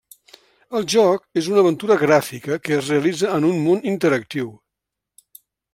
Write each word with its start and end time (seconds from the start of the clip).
El 0.79 0.87
joc 0.93 1.41
és 1.41 1.49
una 1.51 1.61
aventura 1.63 1.99
gràfica 2.05 2.59
que 2.65 2.75
es 2.81 2.89
realitza 2.95 3.31
en 3.39 3.47
un 3.53 3.63
món 3.69 3.87
interactiu. 3.95 4.53